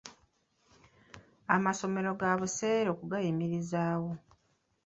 Amasomero 1.55 2.09
ga 2.19 2.31
buseere 2.39 2.89
okugayimirizaawo. 2.91 4.11